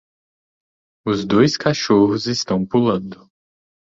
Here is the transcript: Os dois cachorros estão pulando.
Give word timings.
Os 1.05 1.23
dois 1.25 1.55
cachorros 1.57 2.25
estão 2.25 2.65
pulando. 2.65 3.29